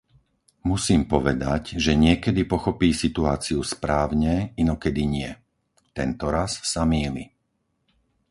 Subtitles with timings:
[0.71, 5.29] Musím povedať, že niekedy pochopí situáciu správne, inokedy nie.
[5.97, 7.23] Tentoraz sa mýli.